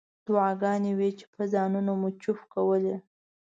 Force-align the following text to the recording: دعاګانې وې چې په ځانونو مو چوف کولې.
دعاګانې 0.25 0.91
وې 0.99 1.09
چې 1.17 1.25
په 1.33 1.41
ځانونو 1.53 1.91
مو 1.99 2.09
چوف 2.21 2.39
کولې. 2.53 2.95